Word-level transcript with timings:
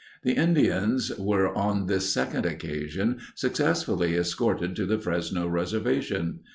The 0.23 0.33
Indians 0.33 1.11
were 1.19 1.55
on 1.55 1.85
this 1.85 2.11
second 2.11 2.43
occasion 2.47 3.19
successfully 3.35 4.15
escorted 4.15 4.75
to 4.77 4.87
the 4.87 4.97
Fresno 4.97 5.47
reservation. 5.47 6.39